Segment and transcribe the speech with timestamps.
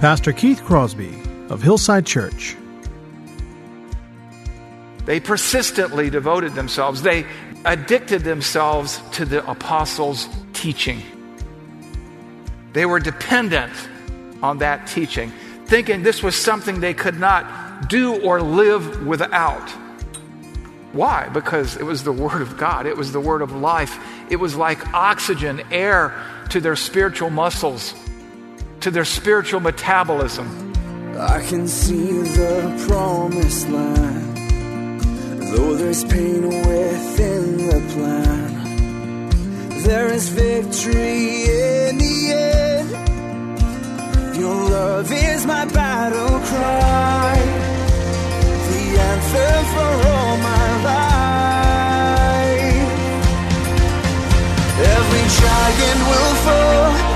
[0.00, 1.18] Pastor Keith Crosby
[1.48, 2.54] of Hillside Church.
[5.06, 7.24] They persistently devoted themselves, they
[7.64, 11.00] addicted themselves to the apostles' teaching.
[12.74, 13.72] They were dependent
[14.42, 15.32] on that teaching,
[15.64, 19.70] thinking this was something they could not do or live without.
[20.92, 21.30] Why?
[21.30, 23.98] Because it was the Word of God, it was the Word of life.
[24.30, 26.12] It was like oxygen, air
[26.50, 27.94] to their spiritual muscles
[28.80, 30.72] to their spiritual metabolism.
[31.18, 34.36] I can see the promised land,
[35.50, 38.46] though there's pain within the plan.
[39.82, 42.90] There is victory in the end.
[44.36, 47.38] Your love is my battle cry,
[48.70, 51.16] the answer for all my life.
[54.78, 57.15] Every giant will fall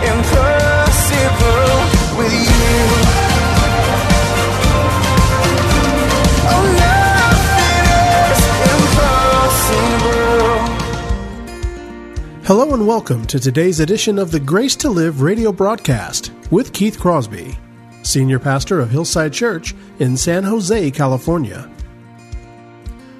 [12.45, 16.99] Hello and welcome to today's edition of the Grace to Live radio broadcast with Keith
[16.99, 17.55] Crosby,
[18.01, 21.69] Senior Pastor of Hillside Church in San Jose, California.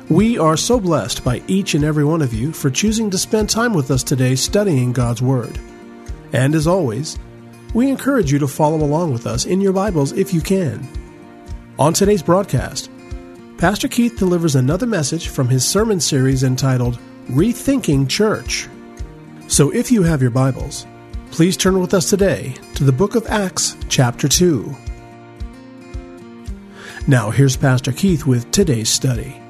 [0.09, 3.47] We are so blessed by each and every one of you for choosing to spend
[3.47, 5.59] time with us today studying God's Word.
[6.33, 7.19] And as always,
[7.75, 10.85] we encourage you to follow along with us in your Bibles if you can.
[11.77, 12.89] On today's broadcast,
[13.59, 16.97] Pastor Keith delivers another message from his sermon series entitled
[17.29, 18.67] Rethinking Church.
[19.51, 20.87] So if you have your Bibles,
[21.31, 24.75] Please turn with us today to the book of Acts, chapter 2.
[27.07, 29.41] Now, here's Pastor Keith with today's study.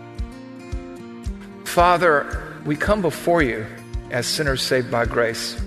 [1.65, 3.65] Father, we come before you
[4.11, 5.59] as sinners saved by grace,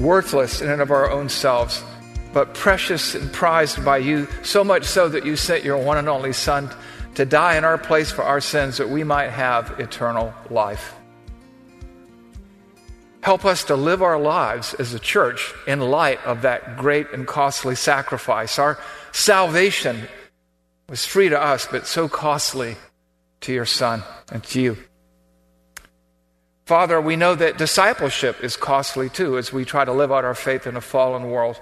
[0.00, 1.84] worthless in and of our own selves,
[2.32, 6.08] but precious and prized by you, so much so that you sent your one and
[6.08, 6.70] only Son
[7.14, 10.97] to die in our place for our sins that we might have eternal life.
[13.28, 17.26] Help us to live our lives as a church in light of that great and
[17.26, 18.58] costly sacrifice.
[18.58, 18.78] Our
[19.12, 20.08] salvation
[20.88, 22.76] was free to us, but so costly
[23.42, 24.02] to your Son
[24.32, 24.78] and to you.
[26.64, 30.34] Father, we know that discipleship is costly too as we try to live out our
[30.34, 31.60] faith in a fallen world.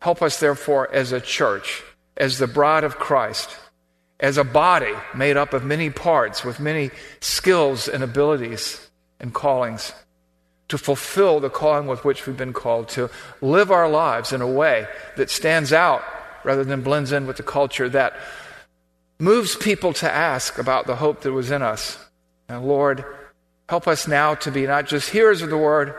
[0.00, 1.82] Help us, therefore, as a church,
[2.16, 3.54] as the bride of Christ,
[4.18, 6.90] as a body made up of many parts with many
[7.20, 8.88] skills and abilities
[9.20, 9.92] and callings
[10.68, 13.08] to fulfill the calling with which we've been called to
[13.40, 16.02] live our lives in a way that stands out
[16.44, 18.16] rather than blends in with the culture that
[19.18, 21.98] moves people to ask about the hope that was in us.
[22.48, 23.04] And Lord,
[23.68, 25.94] help us now to be not just hearers of the word,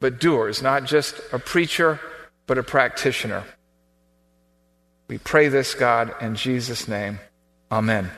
[0.00, 2.00] but doers, not just a preacher,
[2.46, 3.44] but a practitioner.
[5.08, 7.20] We pray this, God, in Jesus' name.
[7.70, 8.10] Amen.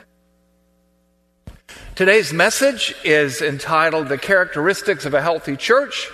[1.95, 6.09] Today's message is entitled The Characteristics of a Healthy Church.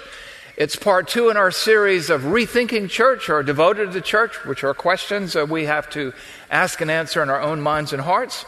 [0.55, 4.63] It's part two in our series of Rethinking Church or Devoted to the Church, which
[4.63, 6.13] are questions that we have to
[6.51, 8.45] ask and answer in our own minds and hearts.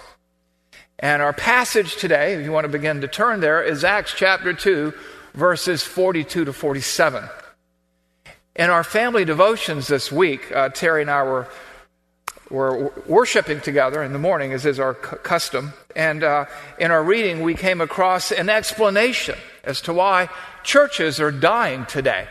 [0.99, 4.53] And our passage today, if you want to begin to turn there, is Acts chapter
[4.53, 4.93] 2,
[5.33, 7.27] verses 42 to 47.
[8.57, 11.47] In our family devotions this week, uh, Terry and I were
[12.49, 15.73] we're worshiping together in the morning, as is our custom.
[15.95, 16.45] And uh,
[16.77, 20.29] in our reading, we came across an explanation as to why
[20.63, 22.27] churches are dying today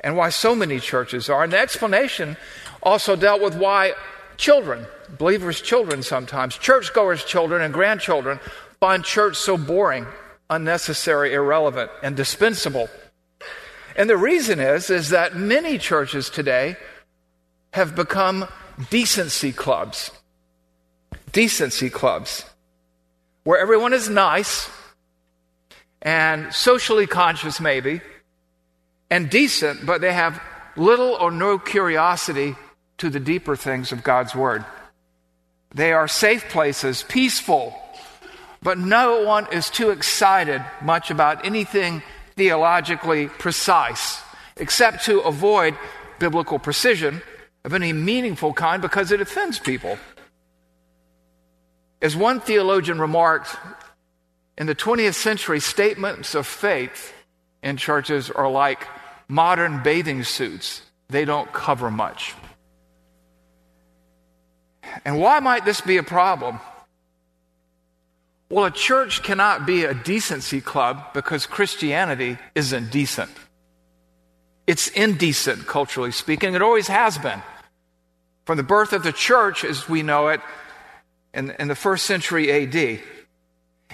[0.00, 1.44] and why so many churches are.
[1.44, 2.36] And the explanation
[2.82, 3.94] also dealt with why
[4.36, 4.86] children,
[5.18, 8.38] believers' children sometimes, churchgoers' children and grandchildren,
[8.80, 10.06] find church so boring,
[10.50, 12.88] unnecessary, irrelevant, and dispensable.
[13.96, 16.76] And the reason is, is that many churches today
[17.76, 18.48] have become
[18.88, 20.10] decency clubs.
[21.32, 22.42] Decency clubs.
[23.44, 24.70] Where everyone is nice
[26.00, 28.00] and socially conscious, maybe,
[29.10, 30.40] and decent, but they have
[30.74, 32.56] little or no curiosity
[32.96, 34.64] to the deeper things of God's Word.
[35.74, 37.78] They are safe places, peaceful,
[38.62, 42.02] but no one is too excited much about anything
[42.36, 44.22] theologically precise,
[44.56, 45.76] except to avoid
[46.18, 47.20] biblical precision
[47.66, 49.98] of any meaningful kind because it offends people.
[52.00, 53.56] As one theologian remarked,
[54.56, 57.12] in the 20th century, statements of faith
[57.64, 58.86] in churches are like
[59.26, 62.34] modern bathing suits, they don't cover much.
[65.04, 66.60] And why might this be a problem?
[68.48, 73.30] Well, a church cannot be a decency club because Christianity isn't decent.
[74.68, 76.54] It's indecent, culturally speaking.
[76.54, 77.42] It always has been.
[78.46, 80.40] From the birth of the church, as we know it,
[81.34, 83.00] in, in the first century AD.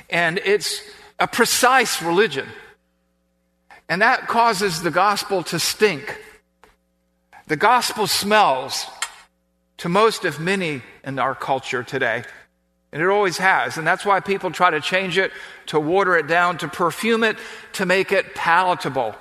[0.08, 0.82] And it's
[1.18, 2.46] a precise religion.
[3.88, 6.18] And that causes the gospel to stink.
[7.46, 8.86] The gospel smells
[9.78, 12.22] to most, if many, in our culture today.
[12.92, 13.78] And it always has.
[13.78, 15.32] And that's why people try to change it,
[15.66, 17.38] to water it down, to perfume it,
[17.72, 19.14] to make it palatable.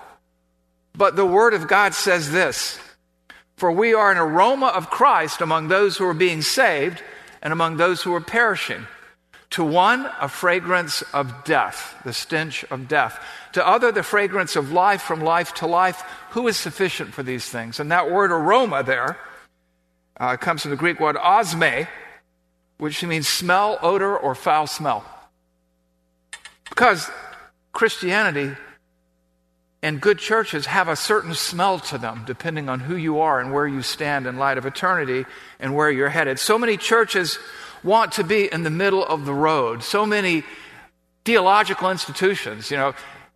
[0.93, 2.77] But the Word of God says this
[3.61, 7.03] For we are an aroma of Christ among those who are being saved
[7.43, 8.87] and among those who are perishing.
[9.51, 13.23] To one, a fragrance of death, the stench of death.
[13.53, 16.01] To other, the fragrance of life from life to life.
[16.31, 17.79] Who is sufficient for these things?
[17.79, 19.19] And that word aroma there
[20.19, 21.87] uh, comes from the Greek word osme,
[22.79, 25.05] which means smell, odor, or foul smell.
[26.67, 27.11] Because
[27.73, 28.55] Christianity
[29.83, 33.51] and good churches have a certain smell to them, depending on who you are and
[33.51, 35.25] where you stand in light of eternity
[35.59, 36.37] and where you're headed.
[36.37, 37.39] So many churches
[37.83, 39.81] want to be in the middle of the road.
[39.81, 40.43] So many
[41.25, 42.93] theological institutions, you know,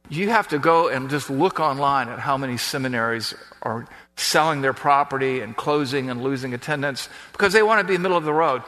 [0.07, 3.33] you have to go and just look online at how many seminaries
[3.63, 3.87] are
[4.17, 8.23] selling their property and closing and losing attendance because they want to be middle of
[8.23, 8.61] the road.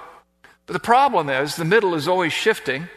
[0.66, 2.90] But the problem is the middle is always shifting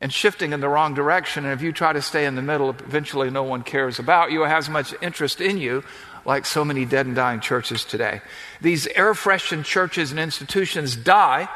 [0.00, 1.44] and shifting in the wrong direction.
[1.44, 4.42] And if you try to stay in the middle, eventually no one cares about you
[4.42, 5.84] or has much interest in you,
[6.24, 8.20] like so many dead and dying churches today.
[8.60, 11.48] These air freshened churches and institutions die.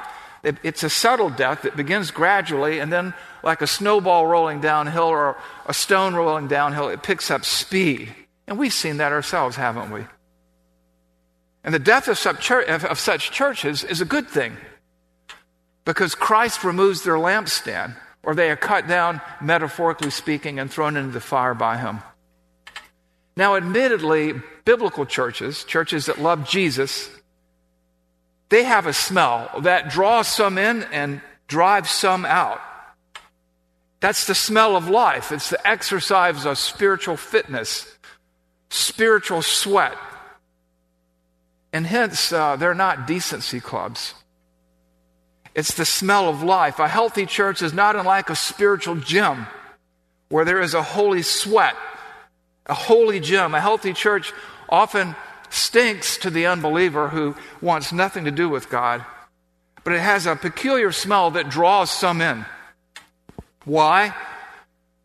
[0.42, 5.36] It's a subtle death that begins gradually, and then, like a snowball rolling downhill or
[5.66, 8.14] a stone rolling downhill, it picks up speed.
[8.46, 10.06] And we've seen that ourselves, haven't we?
[11.62, 14.56] And the death of such, of such churches is a good thing
[15.84, 21.12] because Christ removes their lampstand, or they are cut down, metaphorically speaking, and thrown into
[21.12, 22.00] the fire by Him.
[23.36, 24.34] Now, admittedly,
[24.64, 27.08] biblical churches, churches that love Jesus,
[28.50, 32.60] they have a smell that draws some in and drives some out.
[34.00, 35.30] That's the smell of life.
[35.30, 37.96] It's the exercise of spiritual fitness,
[38.70, 39.96] spiritual sweat.
[41.72, 44.14] And hence, uh, they're not decency clubs.
[45.54, 46.78] It's the smell of life.
[46.78, 49.46] A healthy church is not unlike a spiritual gym
[50.28, 51.74] where there is a holy sweat,
[52.66, 53.54] a holy gym.
[53.54, 54.32] A healthy church
[54.68, 55.16] often
[55.50, 59.04] stinks to the unbeliever who wants nothing to do with God,
[59.82, 62.46] but it has a peculiar smell that draws some in.
[63.64, 64.14] Why?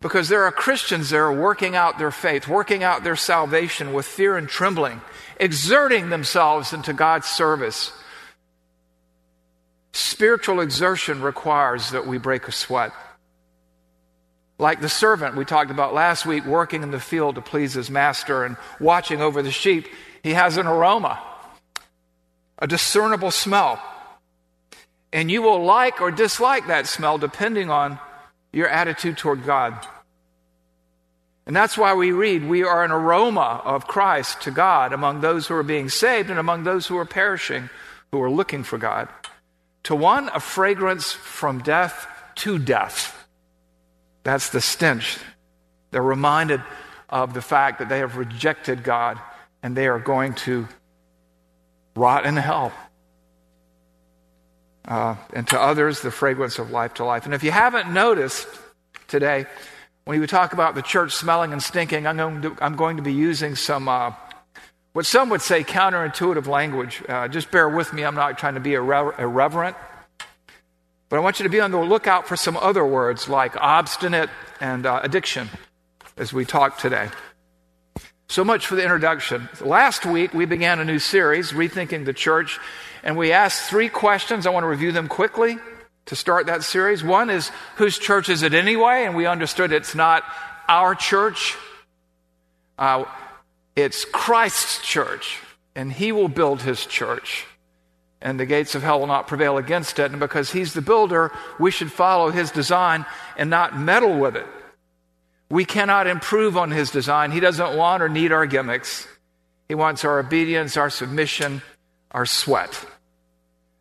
[0.02, 4.38] Because there are Christians there working out their faith, working out their salvation with fear
[4.38, 5.02] and trembling,
[5.40, 7.92] exerting themselves into God's service
[9.96, 12.92] Spiritual exertion requires that we break a sweat.
[14.60, 17.90] Like the servant we talked about last week, working in the field to please his
[17.90, 19.88] master and watching over the sheep,
[20.22, 21.24] he has an aroma,
[22.60, 23.82] a discernible smell.
[25.14, 27.98] And you will like or dislike that smell depending on
[28.52, 29.88] your attitude toward God.
[31.48, 35.48] And that's why we read, we are an aroma of Christ to God among those
[35.48, 37.70] who are being saved and among those who are perishing,
[38.12, 39.08] who are looking for God.
[39.86, 43.28] To one, a fragrance from death to death.
[44.24, 45.20] That's the stench.
[45.92, 46.62] They're reminded
[47.10, 49.20] of the fact that they have rejected God
[49.62, 50.68] and they are going to
[51.96, 52.74] rot in hell.
[54.88, 57.26] Uh, and to others, the fragrance of life to life.
[57.26, 58.48] And if you haven't noticed
[59.08, 59.46] today,
[60.06, 63.04] when we talk about the church smelling and stinking, I'm going to, I'm going to
[63.04, 64.14] be using some uh,
[64.96, 67.04] what some would say counterintuitive language.
[67.10, 69.76] Uh, just bear with me, I'm not trying to be irre- irreverent.
[71.10, 74.30] But I want you to be on the lookout for some other words like obstinate
[74.62, 75.50] and uh, addiction
[76.16, 77.10] as we talk today.
[78.30, 79.50] So much for the introduction.
[79.60, 82.58] Last week, we began a new series, Rethinking the Church,
[83.04, 84.48] and we asked three questions.
[84.48, 85.58] I want to review them quickly
[86.06, 87.04] to start that series.
[87.04, 89.04] One is, whose church is it anyway?
[89.04, 90.24] And we understood it's not
[90.70, 91.58] our church.
[92.80, 93.04] Uh,
[93.76, 95.40] It's Christ's church,
[95.76, 97.46] and he will build his church.
[98.22, 100.12] And the gates of hell will not prevail against it.
[100.12, 103.06] And because he's the builder, we should follow his design
[103.38, 104.48] and not meddle with it.
[105.50, 107.32] We cannot improve on his design.
[107.32, 109.08] He doesn't want or need our gimmicks.
[109.68, 111.62] He wants our obedience, our submission,
[112.12, 112.84] our sweat.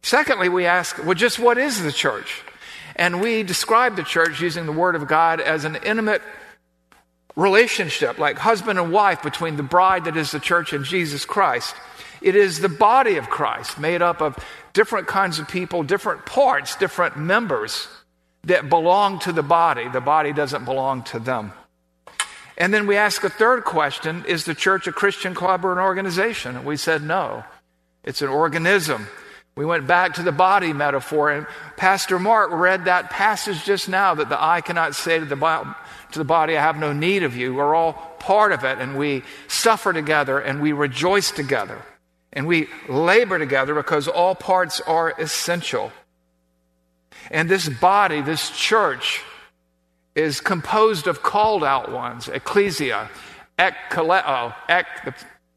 [0.02, 2.42] Secondly, we ask, well, just what is the church?
[2.96, 6.20] And we describe the church using the Word of God as an intimate
[7.36, 11.74] relationship, like husband and wife, between the bride that is the church and Jesus Christ.
[12.22, 14.38] It is the body of Christ, made up of
[14.72, 17.88] different kinds of people, different parts, different members
[18.44, 19.88] that belong to the body.
[19.88, 21.52] The body doesn't belong to them.
[22.56, 25.78] And then we ask a third question Is the church a Christian club or an
[25.78, 26.56] organization?
[26.56, 27.44] And we said no,
[28.04, 29.08] it's an organism.
[29.56, 34.14] We went back to the body metaphor, and Pastor Mark read that passage just now
[34.14, 35.36] that the eye cannot say to the,
[36.14, 37.54] to the body, I have no need of you.
[37.54, 41.82] We're all part of it, and we suffer together, and we rejoice together,
[42.32, 45.92] and we labor together because all parts are essential.
[47.30, 49.22] And this body, this church,
[50.14, 53.10] is composed of called out ones, ecclesia,
[53.58, 55.14] ekkaleo, ek, the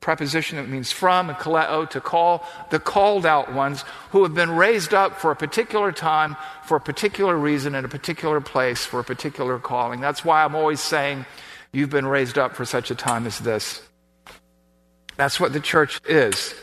[0.08, 4.52] preposition that means from, and kaleo, to call, the called out ones who have been
[4.52, 9.02] raised up for a particular time, for a particular reason, in a particular place, for
[9.02, 10.00] a particular calling.
[10.00, 11.26] That's why I'm always saying,
[11.74, 13.82] you've been raised up for such a time as this.
[15.18, 16.56] That's what the church is.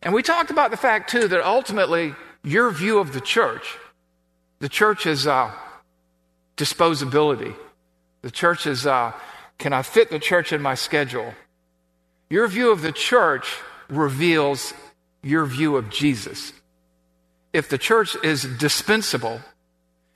[0.00, 2.14] And we talked about the fact, too, that ultimately
[2.44, 3.76] your view of the church
[4.60, 5.50] the church is uh,
[6.56, 7.56] disposability.
[8.20, 9.10] The church is, uh,
[9.58, 11.34] can I fit the church in my schedule?
[12.32, 13.58] Your view of the church
[13.90, 14.72] reveals
[15.22, 16.54] your view of Jesus.
[17.52, 19.42] If the church is dispensable,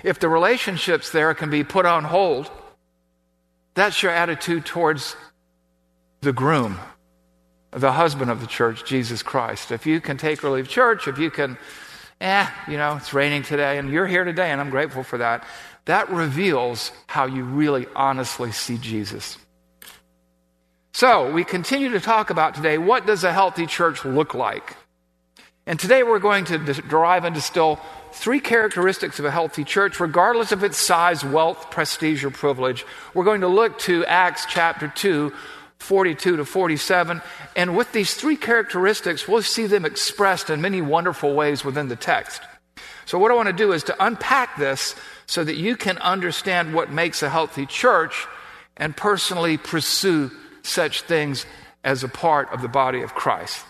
[0.02, 2.50] if the relationships there can be put on hold,
[3.74, 5.14] that's your attitude towards
[6.22, 6.78] the groom,
[7.72, 9.70] the husband of the church, Jesus Christ.
[9.70, 11.58] If you can take or leave church, if you can
[12.22, 15.44] eh, you know, it's raining today and you're here today and I'm grateful for that.
[15.84, 19.36] That reveals how you really honestly see Jesus.
[20.96, 24.78] So, we continue to talk about today what does a healthy church look like?
[25.66, 27.78] And today we're going to derive and distill
[28.12, 32.86] three characteristics of a healthy church, regardless of its size, wealth, prestige, or privilege.
[33.12, 35.34] We're going to look to Acts chapter 2,
[35.80, 37.20] 42 to 47.
[37.54, 41.96] And with these three characteristics, we'll see them expressed in many wonderful ways within the
[41.96, 42.40] text.
[43.04, 44.94] So, what I want to do is to unpack this
[45.26, 48.26] so that you can understand what makes a healthy church
[48.78, 50.30] and personally pursue
[50.66, 51.46] such things
[51.84, 53.64] as a part of the body of Christ.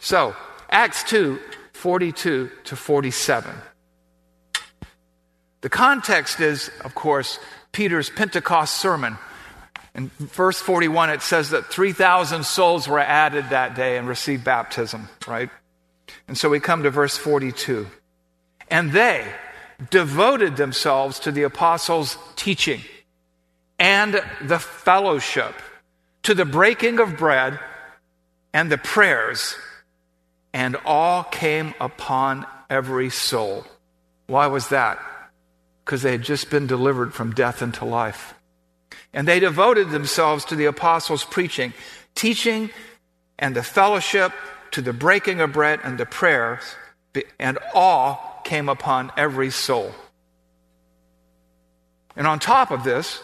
[0.00, 0.34] So,
[0.70, 1.38] Acts 2
[1.72, 3.54] 42 to 47.
[5.60, 7.38] The context is, of course,
[7.72, 9.16] Peter's Pentecost sermon
[9.98, 15.08] in verse 41, it says that 3,000 souls were added that day and received baptism,
[15.26, 15.50] right?
[16.28, 17.88] And so we come to verse 42.
[18.70, 19.26] And they
[19.90, 22.80] devoted themselves to the apostles' teaching
[23.80, 25.54] and the fellowship,
[26.22, 27.58] to the breaking of bread
[28.52, 29.54] and the prayers,
[30.52, 33.66] and all came upon every soul.
[34.26, 34.98] Why was that?
[35.84, 38.34] Because they had just been delivered from death into life.
[39.12, 41.72] And they devoted themselves to the apostles' preaching,
[42.14, 42.70] teaching,
[43.38, 44.32] and the fellowship,
[44.72, 46.62] to the breaking of bread and the prayers,
[47.38, 49.92] and awe came upon every soul.
[52.16, 53.22] And on top of this,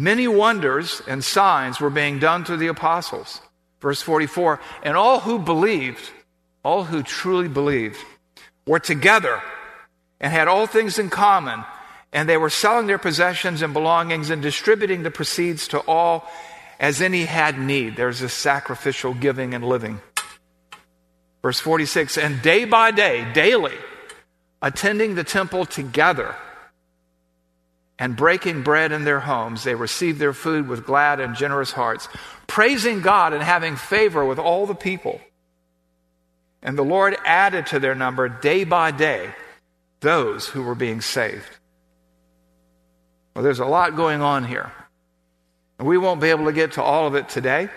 [0.00, 3.40] many wonders and signs were being done through the apostles.
[3.80, 6.10] Verse 44 And all who believed,
[6.64, 7.98] all who truly believed,
[8.66, 9.40] were together
[10.20, 11.64] and had all things in common
[12.12, 16.28] and they were selling their possessions and belongings and distributing the proceeds to all
[16.80, 17.96] as any had need.
[17.96, 20.00] There's a sacrificial giving and living.
[21.42, 23.76] Verse 46 And day by day, daily,
[24.60, 26.34] attending the temple together
[28.00, 32.08] and breaking bread in their homes, they received their food with glad and generous hearts,
[32.46, 35.20] praising God and having favor with all the people.
[36.62, 39.34] And the Lord added to their number day by day
[40.00, 41.58] those who were being saved.
[43.34, 44.72] Well, there's a lot going on here.
[45.78, 47.68] And we won't be able to get to all of it today.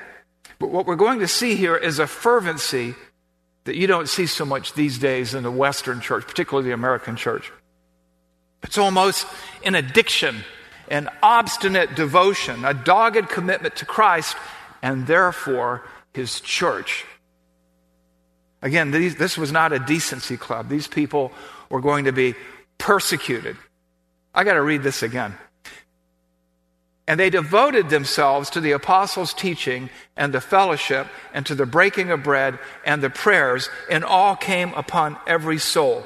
[0.58, 2.96] But what we're going to see here is a fervency
[3.66, 7.18] that you don't see so much these days in the Western church, particularly the American
[7.18, 7.52] church.
[8.64, 9.28] It's almost
[9.64, 10.44] an addiction,
[10.90, 14.36] an obstinate devotion, a dogged commitment to Christ,
[14.82, 17.06] and therefore his church.
[18.62, 20.70] Again, these, this was not a decency club.
[20.70, 21.34] These people
[21.70, 22.36] were going to be
[22.78, 23.58] persecuted.
[24.34, 25.36] I got to read this again.
[27.06, 32.12] And they devoted themselves to the apostles' teaching and the fellowship and to the breaking
[32.12, 36.06] of bread and the prayers, and all came upon every soul.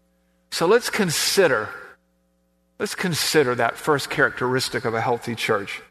[0.51, 1.69] So let's consider
[2.81, 5.83] Let's consider that first characteristic of a healthy church,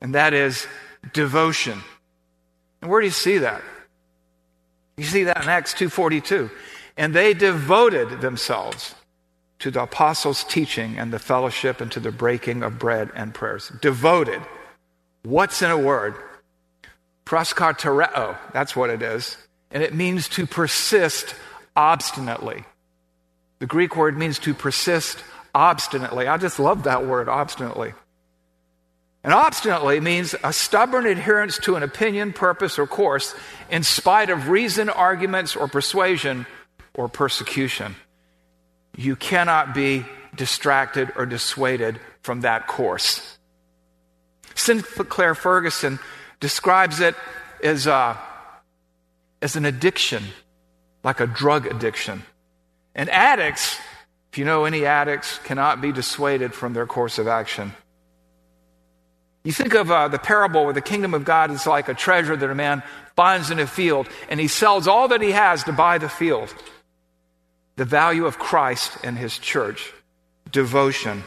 [0.00, 0.68] and that is
[1.12, 1.82] devotion.
[2.80, 3.60] And where do you see that?
[4.96, 6.48] You see that in Acts 2:42.
[6.96, 8.94] And they devoted themselves
[9.58, 13.72] to the apostles' teaching and the fellowship and to the breaking of bread and prayers.
[13.80, 14.40] Devoted.
[15.22, 16.14] What's in a word?
[17.26, 18.38] Proskartereo.
[18.52, 19.36] That's what it is.
[19.72, 21.34] And it means to persist
[21.74, 22.66] obstinately.
[23.60, 25.22] The Greek word means to persist
[25.54, 26.26] obstinately.
[26.26, 27.92] I just love that word, obstinately.
[29.22, 33.34] And obstinately means a stubborn adherence to an opinion, purpose, or course
[33.70, 36.46] in spite of reason, arguments, or persuasion
[36.94, 37.96] or persecution.
[38.96, 43.38] You cannot be distracted or dissuaded from that course.
[44.54, 45.98] Sinclair Ferguson
[46.40, 47.14] describes it
[47.62, 48.16] as, a, uh,
[49.42, 50.24] as an addiction,
[51.04, 52.22] like a drug addiction.
[52.94, 53.78] And addicts
[54.30, 57.72] if you know any addicts, cannot be dissuaded from their course of action.
[59.42, 62.36] You think of uh, the parable where the kingdom of God is like a treasure
[62.36, 62.84] that a man
[63.16, 66.54] finds in a field, and he sells all that he has to buy the field.
[67.74, 69.92] The value of Christ and his church,
[70.52, 71.24] devotion.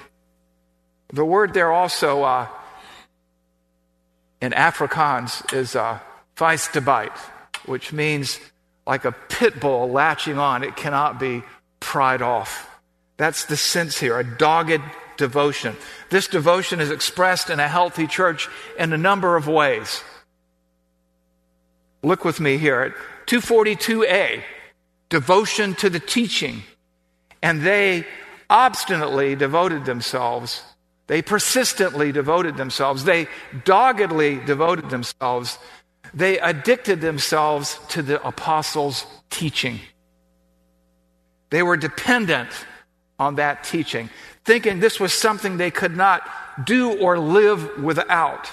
[1.11, 2.47] The word there also uh,
[4.39, 5.99] in Afrikaans is uh,
[7.65, 8.39] which means
[8.87, 11.43] like a pit bull latching on, it cannot be
[11.83, 12.69] pried off.
[13.17, 14.81] That's the sense here, a dogged
[15.17, 15.75] devotion.
[16.09, 20.01] This devotion is expressed in a healthy church in a number of ways.
[22.01, 22.93] Look with me here at
[23.27, 24.41] 242a,
[25.09, 26.63] devotion to the teaching.
[27.41, 28.05] And they
[28.49, 30.63] obstinately devoted themselves,
[31.07, 33.27] they persistently devoted themselves, they
[33.65, 35.59] doggedly devoted themselves,
[36.13, 39.79] they addicted themselves to the apostles' teaching.
[41.53, 42.49] They were dependent
[43.19, 44.09] on that teaching,
[44.43, 46.27] thinking this was something they could not
[46.65, 48.49] do or live without.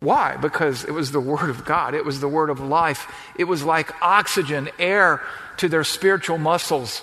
[0.00, 0.38] Why?
[0.38, 1.92] Because it was the Word of God.
[1.92, 3.06] It was the Word of life.
[3.38, 5.20] It was like oxygen, air
[5.58, 7.02] to their spiritual muscles,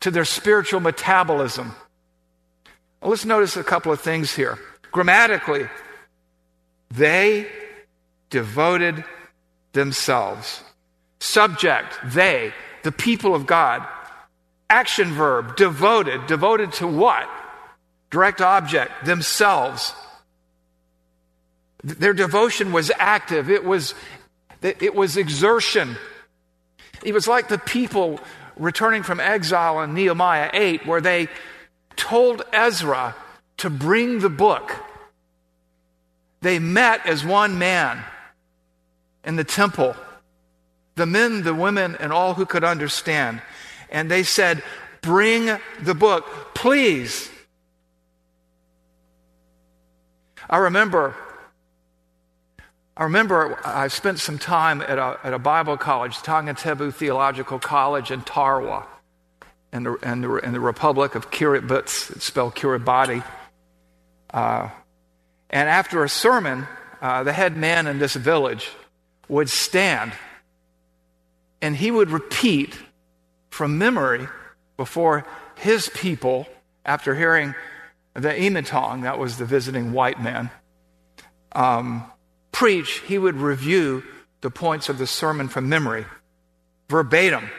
[0.00, 1.74] to their spiritual metabolism.
[3.00, 4.58] Well, let's notice a couple of things here.
[4.92, 5.70] Grammatically,
[6.90, 7.46] they
[8.28, 9.02] devoted
[9.72, 10.62] themselves.
[11.18, 12.52] Subject, they,
[12.86, 13.84] the people of God,
[14.70, 16.26] Action verb, devoted.
[16.28, 17.28] Devoted to what?
[18.10, 19.92] Direct object, themselves.
[21.82, 23.94] Their devotion was active, it was,
[24.62, 25.96] it was exertion.
[27.04, 28.20] It was like the people
[28.56, 31.26] returning from exile in Nehemiah 8, where they
[31.96, 33.16] told Ezra
[33.58, 34.72] to bring the book.
[36.40, 38.04] They met as one man
[39.24, 39.96] in the temple
[40.96, 43.40] the men, the women, and all who could understand
[43.90, 44.62] and they said,
[45.02, 47.30] Bring the book, please.
[50.48, 51.14] I remember.
[52.96, 58.10] I remember I spent some time at a, at a Bible college, Tangintebu Theological College
[58.10, 58.86] in Tarawa,
[59.70, 63.22] in the, in the, in the Republic of Kiribati, it's spelled Kiribati.
[64.32, 64.70] Uh,
[65.50, 66.66] and after a sermon,
[67.02, 68.70] uh, the head man in this village
[69.28, 70.12] would stand
[71.66, 72.78] and he would repeat
[73.50, 74.28] from memory
[74.76, 75.26] before
[75.56, 76.46] his people,
[76.84, 77.56] after hearing
[78.14, 80.48] the I-Matang, that was the visiting white man,
[81.56, 82.04] um,
[82.52, 84.04] preach, he would review
[84.42, 86.06] the points of the sermon from memory,
[86.88, 87.50] verbatim.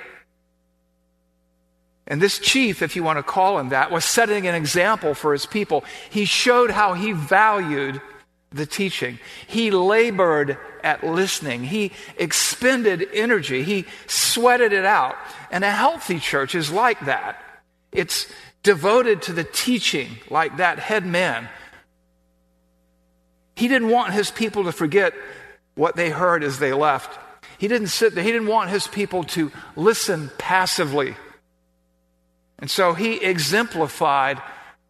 [2.08, 5.34] And this chief, if you want to call him that, was setting an example for
[5.34, 5.84] his people.
[6.10, 8.00] He showed how he valued
[8.51, 9.19] the teaching.
[9.45, 11.65] He labored at listening.
[11.65, 13.63] He expended energy.
[13.63, 15.15] He sweated it out.
[15.51, 17.41] And a healthy church is like that.
[17.91, 18.31] It's
[18.63, 21.49] devoted to the teaching, like that head man.
[23.55, 25.13] He didn't want his people to forget
[25.75, 27.17] what they heard as they left.
[27.57, 28.23] He didn't sit there.
[28.23, 31.15] He didn't want his people to listen passively.
[32.60, 34.41] And so he exemplified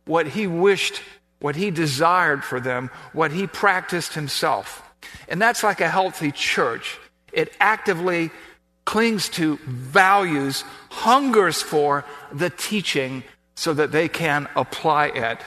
[0.05, 1.01] what he wished
[1.39, 4.83] what he desired for them, what he practiced himself.
[5.27, 6.97] And that's like a healthy church.
[7.31, 8.31] It actively
[8.85, 13.23] clings to values, hungers for the teaching
[13.55, 15.39] so that they can apply it.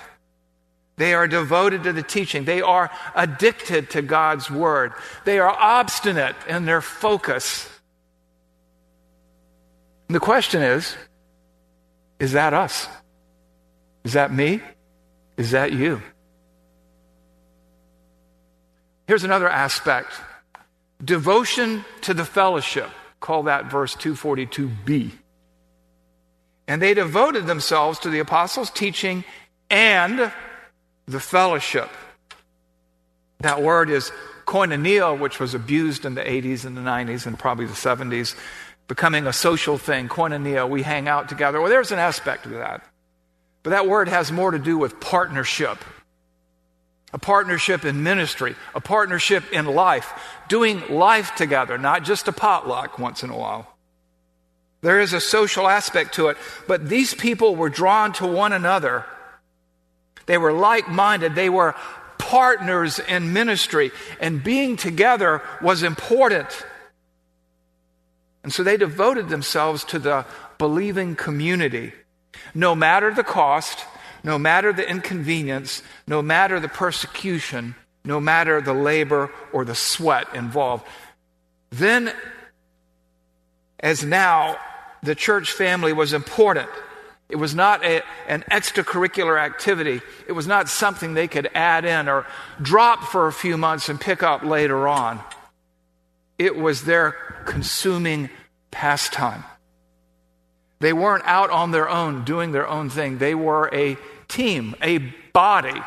[0.96, 2.44] They are devoted to the teaching.
[2.44, 4.92] They are addicted to God's word.
[5.24, 7.66] They are obstinate in their focus.
[10.08, 10.94] And the question is
[12.18, 12.86] is that us?
[14.04, 14.60] Is that me?
[15.40, 16.02] Is that you?
[19.06, 20.12] Here's another aspect
[21.02, 22.90] devotion to the fellowship.
[23.20, 25.12] Call that verse 242b.
[26.68, 29.24] And they devoted themselves to the apostles' teaching
[29.70, 30.30] and
[31.06, 31.88] the fellowship.
[33.38, 34.12] That word is
[34.44, 38.34] koinonia, which was abused in the 80s and the 90s and probably the 70s,
[38.88, 40.10] becoming a social thing.
[40.10, 41.62] Koinonia, we hang out together.
[41.62, 42.84] Well, there's an aspect of that.
[43.62, 45.78] But that word has more to do with partnership
[47.12, 50.12] a partnership in ministry, a partnership in life,
[50.46, 53.66] doing life together, not just a potluck once in a while.
[54.80, 56.36] There is a social aspect to it,
[56.68, 59.06] but these people were drawn to one another
[60.30, 61.34] they were like minded.
[61.34, 61.74] They were
[62.16, 63.90] partners in ministry.
[64.20, 66.46] And being together was important.
[68.44, 70.24] And so they devoted themselves to the
[70.56, 71.92] believing community.
[72.54, 73.84] No matter the cost,
[74.22, 77.74] no matter the inconvenience, no matter the persecution,
[78.04, 80.86] no matter the labor or the sweat involved.
[81.70, 82.12] Then,
[83.78, 84.56] as now,
[85.02, 86.68] the church family was important.
[87.28, 90.02] It was not a, an extracurricular activity.
[90.26, 92.26] It was not something they could add in or
[92.60, 95.20] drop for a few months and pick up later on.
[96.38, 97.12] It was their
[97.46, 98.30] consuming
[98.70, 99.44] pastime.
[100.80, 103.96] They weren't out on their own doing their own thing, they were a
[104.28, 104.98] team, a
[105.32, 105.80] body.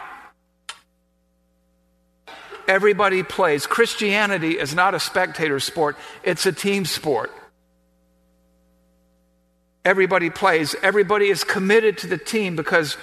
[2.66, 3.68] Everybody plays.
[3.68, 7.32] Christianity is not a spectator sport, it's a team sport.
[9.86, 10.76] Everybody plays.
[10.82, 12.96] Everybody is committed to the team because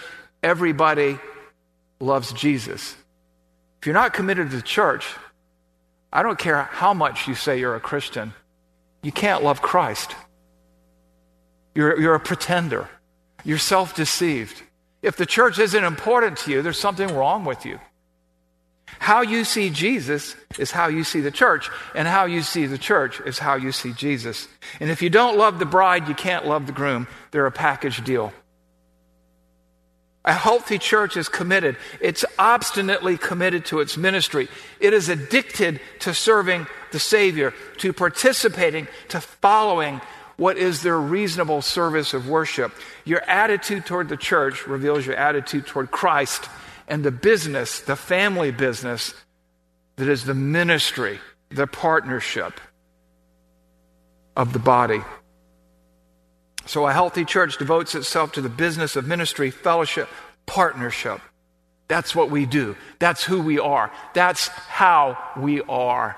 [0.42, 1.18] everybody
[1.98, 2.96] loves Jesus.
[3.80, 5.06] If you're not committed to the church,
[6.10, 8.32] I don't care how much you say you're a Christian,
[9.02, 10.14] you can't love Christ.
[11.74, 12.88] You're, you're a pretender.
[13.44, 14.62] You're self deceived.
[15.02, 17.80] If the church isn't important to you, there's something wrong with you.
[18.98, 22.78] How you see Jesus is how you see the church, and how you see the
[22.78, 24.48] church is how you see Jesus.
[24.80, 27.06] And if you don't love the bride, you can't love the groom.
[27.30, 28.32] They're a package deal.
[30.24, 31.76] A healthy church is committed.
[32.00, 34.48] It's obstinately committed to its ministry.
[34.78, 40.00] It is addicted to serving the Savior, to participating, to following
[40.40, 42.72] what is their reasonable service of worship.
[43.04, 46.48] Your attitude toward the church reveals your attitude toward Christ
[46.88, 49.12] and the business, the family business,
[49.96, 51.18] that is the ministry,
[51.50, 52.58] the partnership
[54.34, 55.02] of the body.
[56.64, 60.08] So a healthy church devotes itself to the business of ministry, fellowship,
[60.46, 61.20] partnership.
[61.86, 62.76] That's what we do.
[62.98, 63.92] That's who we are.
[64.14, 66.16] That's how we are.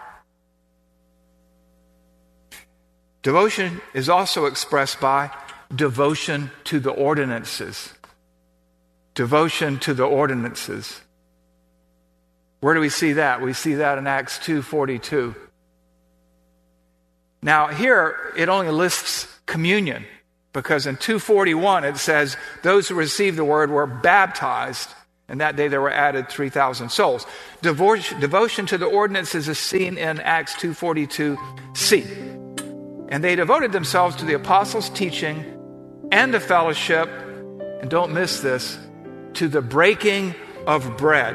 [3.22, 5.30] Devotion is also expressed by
[5.74, 7.94] devotion to the ordinances
[9.14, 11.00] devotion to the ordinances.
[12.60, 13.42] Where do we see that?
[13.42, 15.34] We see that in Acts 2:42.
[17.42, 20.06] Now, here it only lists communion
[20.52, 24.90] because in 241 it says those who received the word were baptized
[25.28, 27.26] and that day there were added 3000 souls.
[27.62, 32.31] Devotion, devotion to the ordinances is seen in Acts 242c.
[33.12, 35.44] And they devoted themselves to the apostles' teaching
[36.10, 37.10] and the fellowship,
[37.82, 38.78] and don't miss this,
[39.34, 40.34] to the breaking
[40.66, 41.34] of bread.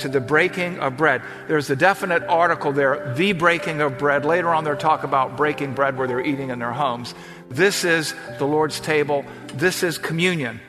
[0.00, 1.22] To the breaking of bread.
[1.46, 4.24] There's a definite article there, the breaking of bread.
[4.24, 7.14] Later on, they'll talk about breaking bread where they're eating in their homes.
[7.48, 9.24] This is the Lord's table.
[9.54, 10.60] This is communion.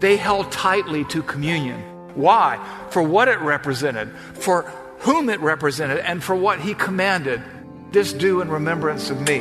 [0.00, 1.80] They held tightly to communion.
[2.14, 2.62] Why?
[2.90, 4.62] For what it represented, for
[4.98, 7.42] whom it represented, and for what He commanded.
[7.90, 9.38] This do in remembrance of me.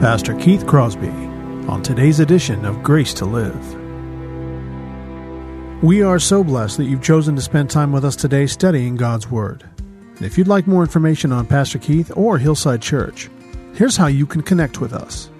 [0.00, 1.08] Pastor Keith Crosby
[1.68, 3.74] on today's edition of Grace to Live.
[5.82, 9.30] We are so blessed that you've chosen to spend time with us today studying God's
[9.30, 9.68] Word.
[10.16, 13.28] And if you'd like more information on Pastor Keith or Hillside Church,
[13.76, 15.30] here's how you can connect with us.